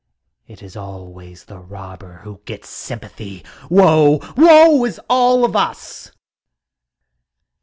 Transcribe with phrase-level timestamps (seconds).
[0.47, 3.45] It is always the robber who gets sympathy!
[3.69, 4.19] Woe!
[4.35, 6.09] Woe is all of us!